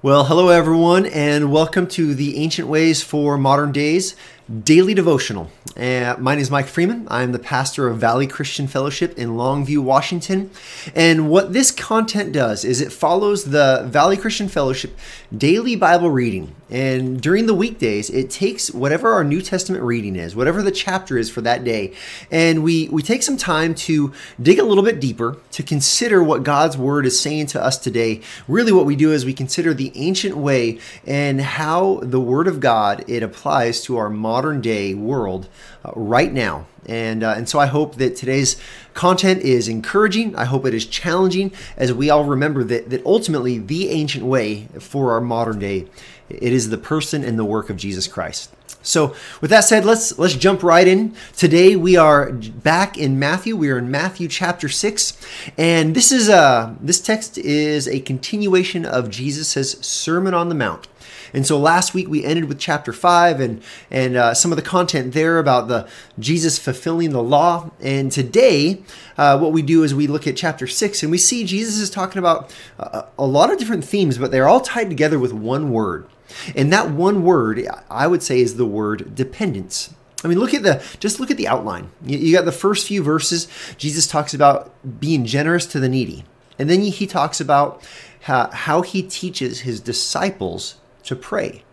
[0.00, 4.14] Well, hello everyone, and welcome to the Ancient Ways for Modern Days
[4.48, 5.50] daily devotional.
[5.76, 7.06] Uh, my name is Mike Freeman.
[7.10, 10.50] I'm the pastor of Valley Christian Fellowship in Longview, Washington.
[10.94, 14.96] And what this content does is it follows the Valley Christian Fellowship
[15.36, 16.54] daily Bible reading.
[16.70, 21.16] And during the weekdays, it takes whatever our New Testament reading is, whatever the chapter
[21.16, 21.94] is for that day,
[22.30, 26.42] and we, we take some time to dig a little bit deeper, to consider what
[26.42, 28.20] God's Word is saying to us today.
[28.46, 32.60] Really, what we do is we consider the ancient way and how the Word of
[32.60, 35.48] God it applies to our modern modern day world
[35.84, 36.64] uh, right now.
[36.86, 38.56] And, uh, and so I hope that today's
[38.94, 40.36] content is encouraging.
[40.36, 44.68] I hope it is challenging as we all remember that, that ultimately the ancient way
[44.78, 45.86] for our modern day,
[46.28, 48.54] it is the person and the work of Jesus Christ.
[48.80, 51.16] So with that said, let's let's jump right in.
[51.36, 53.56] Today we are back in Matthew.
[53.56, 55.18] We are in Matthew chapter 6,
[55.58, 60.86] and this is a this text is a continuation of Jesus' Sermon on the Mount.
[61.32, 64.62] And so last week we ended with chapter five and and uh, some of the
[64.62, 65.88] content there about the
[66.18, 67.70] Jesus fulfilling the law.
[67.80, 68.82] And today,
[69.16, 71.90] uh, what we do is we look at chapter six and we see Jesus is
[71.90, 75.70] talking about a, a lot of different themes, but they're all tied together with one
[75.70, 76.08] word.
[76.54, 79.94] And that one word, I would say, is the word dependence.
[80.24, 81.90] I mean, look at the just look at the outline.
[82.04, 83.46] You, you, got the first few verses.
[83.76, 86.24] Jesus talks about being generous to the needy,
[86.58, 87.82] and then he talks about
[88.22, 90.76] how, how he teaches his disciples
[91.08, 91.64] to pray.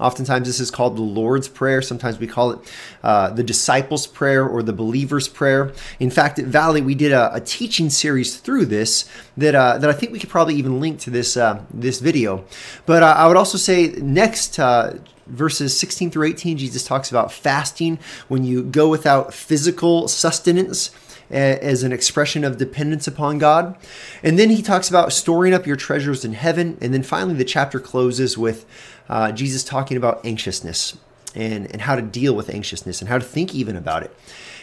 [0.00, 1.80] Oftentimes, this is called the Lord's Prayer.
[1.80, 2.58] Sometimes we call it
[3.02, 5.72] uh, the Disciples' Prayer or the Believer's Prayer.
[6.00, 9.88] In fact, at Valley, we did a, a teaching series through this that uh, that
[9.88, 12.44] I think we could probably even link to this uh, this video.
[12.84, 17.30] But uh, I would also say next uh, verses 16 through 18, Jesus talks about
[17.30, 20.90] fasting when you go without physical sustenance
[21.32, 23.76] as an expression of dependence upon God.
[24.22, 26.78] And then he talks about storing up your treasures in heaven.
[26.80, 28.66] And then finally, the chapter closes with
[29.08, 30.96] uh, Jesus talking about anxiousness
[31.34, 34.14] and, and how to deal with anxiousness and how to think even about it.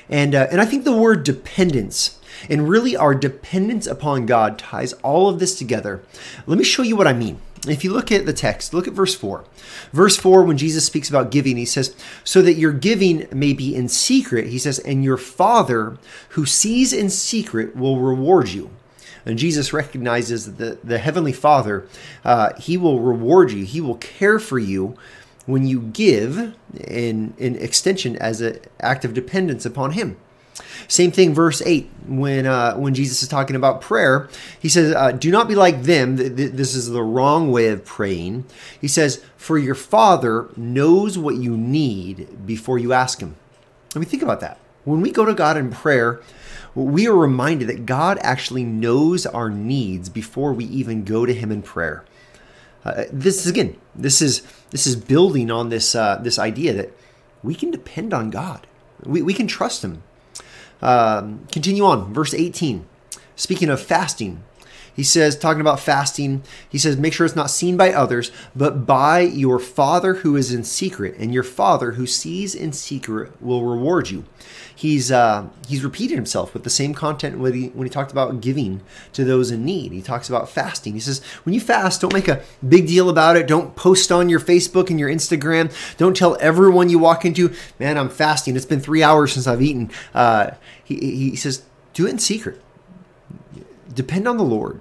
[0.10, 2.20] And, uh, and I think the word dependence
[2.50, 6.04] and really our dependence upon God ties all of this together.
[6.48, 7.40] Let me show you what I mean.
[7.68, 9.44] If you look at the text, look at verse 4.
[9.92, 13.76] Verse 4, when Jesus speaks about giving, he says, So that your giving may be
[13.76, 15.98] in secret, he says, and your Father
[16.30, 18.72] who sees in secret will reward you.
[19.26, 21.86] And Jesus recognizes that the Heavenly Father,
[22.24, 24.96] uh, He will reward you, He will care for you
[25.46, 30.18] when you give in, in extension as an act of dependence upon Him.
[30.88, 35.12] Same thing, verse 8, when, uh, when Jesus is talking about prayer, he says, uh,
[35.12, 36.16] Do not be like them.
[36.16, 38.46] This is the wrong way of praying.
[38.80, 43.36] He says, For your Father knows what you need before you ask Him.
[43.96, 44.60] Let me think about that.
[44.86, 46.22] When we go to God in prayer,
[46.76, 51.52] we are reminded that God actually knows our needs before we even go to Him
[51.52, 52.06] in prayer.
[52.86, 54.42] Uh, this is again, this is
[54.72, 56.92] this is building on this uh, this idea that
[57.44, 58.68] we can depend on God.
[59.04, 60.04] We, we can trust Him.
[60.82, 62.86] Um, continue on, verse 18.
[63.36, 64.44] Speaking of fasting,
[65.00, 68.86] he says, talking about fasting, he says, make sure it's not seen by others, but
[68.86, 73.66] by your Father who is in secret, and your Father who sees in secret will
[73.66, 74.26] reward you
[74.80, 78.40] he's uh, he's repeated himself with the same content when he when he talked about
[78.40, 79.92] giving to those in need.
[79.92, 80.94] He talks about fasting.
[80.94, 83.46] He says when you fast, don't make a big deal about it.
[83.46, 85.70] Don't post on your Facebook and your Instagram.
[85.98, 88.56] Don't tell everyone you walk into, man, I'm fasting.
[88.56, 89.92] It's been three hours since I've eaten.
[90.14, 90.96] Uh, he
[91.30, 92.62] he says do it in secret.
[93.94, 94.80] Depend on the Lord.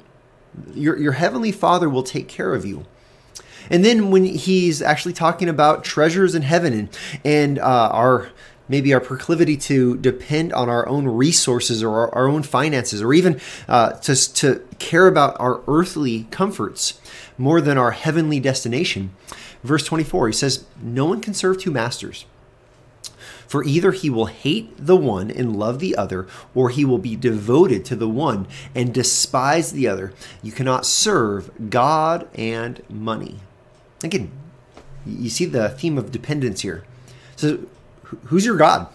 [0.75, 2.87] Your your heavenly Father will take care of you.
[3.71, 8.31] And then when he's actually talking about treasures in heaven and and uh, our
[8.69, 13.15] maybe our proclivity to depend on our own resources or our, our own finances, or
[13.15, 17.01] even uh, to, to care about our earthly comforts
[17.39, 19.11] more than our heavenly destination.
[19.65, 22.27] Verse 24, he says, No one can serve two masters.
[23.49, 27.17] For either he will hate the one and love the other, or he will be
[27.17, 30.13] devoted to the one and despise the other.
[30.43, 33.39] You cannot serve God and money.
[34.05, 34.31] Again,
[35.07, 36.85] you see the theme of dependence here.
[37.37, 37.61] So
[38.27, 38.89] who's your God?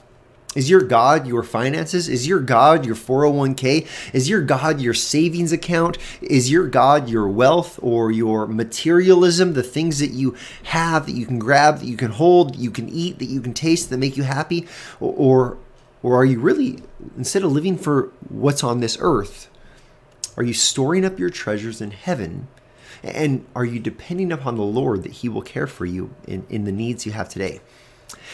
[0.56, 2.08] Is your God your finances?
[2.08, 3.88] Is your God your 401k?
[4.14, 5.98] Is your God your savings account?
[6.22, 11.26] Is your God your wealth or your materialism, the things that you have that you
[11.26, 13.98] can grab, that you can hold, that you can eat, that you can taste, that
[13.98, 14.68] make you happy?
[15.00, 15.58] Or,
[16.02, 16.80] or are you really,
[17.18, 19.50] instead of living for what's on this earth,
[20.38, 22.48] are you storing up your treasures in heaven?
[23.04, 26.64] And are you depending upon the Lord that He will care for you in, in
[26.64, 27.60] the needs you have today?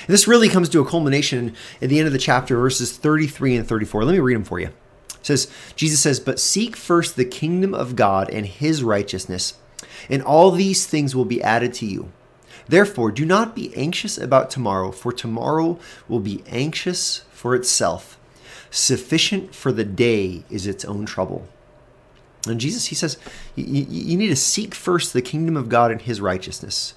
[0.07, 3.67] This really comes to a culmination at the end of the chapter, verses 33 and
[3.67, 4.05] 34.
[4.05, 4.67] Let me read them for you.
[4.67, 9.55] It says, Jesus says, But seek first the kingdom of God and his righteousness,
[10.09, 12.11] And all these things will be added to you.
[12.67, 18.19] Therefore, do not be anxious about tomorrow, for tomorrow will be anxious for itself.
[18.69, 21.47] Sufficient for the day is its own trouble.
[22.47, 23.17] And Jesus, he says,
[23.55, 26.93] you, need to seek first the kingdom of God and his righteousness.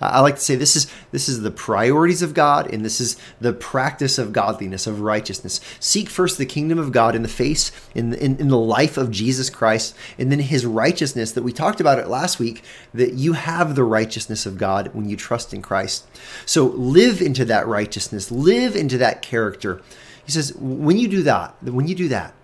[0.00, 3.16] I like to say this is this is the priorities of God and this is
[3.40, 5.60] the practice of godliness of righteousness.
[5.80, 9.10] Seek first the kingdom of God in the face in, in in the life of
[9.10, 12.62] Jesus Christ and then his righteousness that we talked about it last week
[12.92, 16.06] that you have the righteousness of God when you trust in Christ.
[16.44, 19.80] So live into that righteousness, live into that character.
[20.24, 22.34] He says when you do that, when you do that,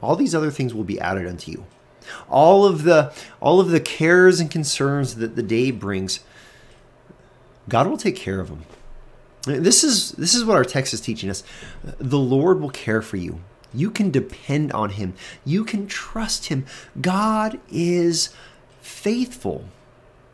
[0.00, 1.66] all these other things will be added unto you.
[2.28, 6.20] All of the all of the cares and concerns that the day brings
[7.68, 8.64] God will take care of them.
[9.44, 11.44] This is this is what our text is teaching us.
[11.82, 13.40] The Lord will care for you.
[13.72, 15.14] You can depend on him.
[15.44, 16.66] You can trust him.
[17.00, 18.30] God is
[18.80, 19.64] faithful.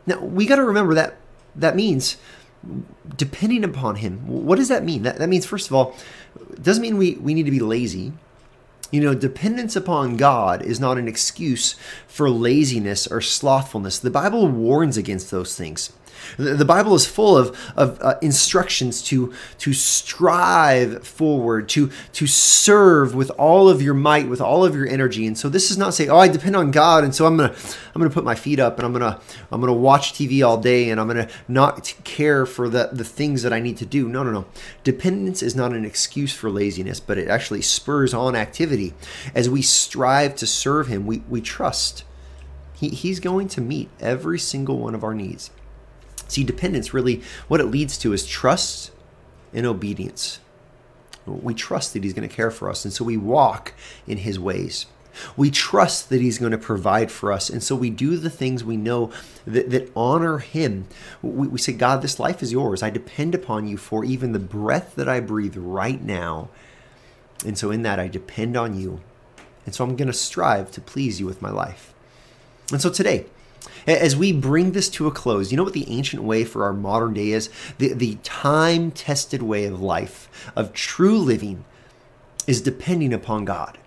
[0.05, 1.17] Now, we got to remember that
[1.55, 2.17] that means
[3.17, 4.25] depending upon him.
[4.27, 5.03] What does that mean?
[5.03, 5.95] That, that means, first of all,
[6.51, 8.13] it doesn't mean we, we need to be lazy.
[8.91, 11.75] You know, dependence upon God is not an excuse
[12.07, 13.99] for laziness or slothfulness.
[13.99, 15.91] The Bible warns against those things.
[16.37, 23.15] The Bible is full of, of uh, instructions to, to strive forward, to, to serve
[23.15, 25.27] with all of your might, with all of your energy.
[25.27, 27.53] And so this is not saying, oh, I depend on God, and so I'm gonna
[27.93, 29.19] I'm gonna put my feet up and I'm gonna
[29.51, 33.43] I'm gonna watch TV all day and I'm gonna not care for the, the things
[33.43, 34.07] that I need to do.
[34.07, 34.45] No, no, no.
[34.83, 38.93] Dependence is not an excuse for laziness, but it actually spurs on activity.
[39.35, 42.03] As we strive to serve him, we, we trust.
[42.73, 45.51] He, he's going to meet every single one of our needs.
[46.33, 48.89] See, dependence really, what it leads to is trust
[49.53, 50.39] and obedience.
[51.27, 53.73] We trust that He's going to care for us, and so we walk
[54.07, 54.87] in His ways.
[55.37, 58.63] We trust that He's going to provide for us, and so we do the things
[58.63, 59.11] we know
[59.45, 60.87] that, that honor Him.
[61.21, 62.81] We, we say, God, this life is yours.
[62.81, 66.49] I depend upon you for even the breath that I breathe right now.
[67.45, 69.01] And so, in that, I depend on you.
[69.67, 71.93] And so, I'm going to strive to please you with my life.
[72.71, 73.27] And so, today,
[73.87, 76.73] as we bring this to a close, you know what the ancient way for our
[76.73, 77.49] modern day is?
[77.77, 81.65] The, the time tested way of life, of true living,
[82.47, 83.77] is depending upon God.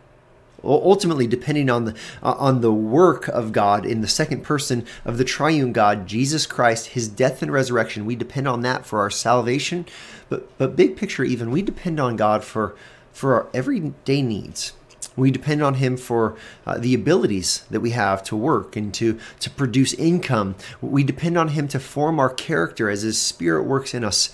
[0.64, 5.16] Ultimately, depending on the uh, on the work of God in the second person of
[5.16, 9.10] the triune God, Jesus Christ, His death and resurrection, we depend on that for our
[9.10, 9.86] salvation.
[10.28, 12.74] But but big picture, even we depend on God for
[13.12, 14.72] for our everyday needs.
[15.16, 16.36] We depend on Him for
[16.66, 20.56] uh, the abilities that we have to work and to, to produce income.
[20.80, 24.30] We depend on Him to form our character as His Spirit works in us.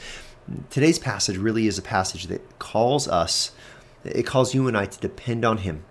[0.71, 3.53] Today's passage really is a passage that calls us,
[4.05, 5.85] it calls you and I to depend on Him.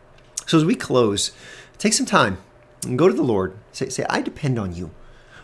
[0.46, 1.32] So as we close,
[1.78, 2.38] take some time
[2.86, 3.58] and go to the Lord.
[3.72, 4.92] Say, say I depend on you.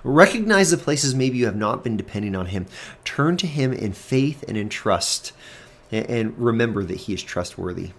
[0.04, 2.66] Recognize the places maybe you have not been depending on Him.
[3.06, 5.32] Turn to Him in faith and in trust.
[5.92, 7.92] And remember that He is trustworthy.